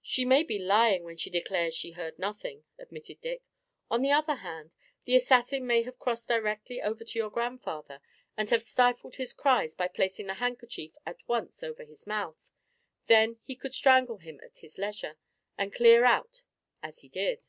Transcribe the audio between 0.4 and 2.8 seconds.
be lying when she declares she heard nothing,"